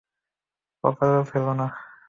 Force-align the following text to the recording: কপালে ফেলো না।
কপালে 0.83 1.19
ফেলো 1.29 1.53
না। 1.59 1.67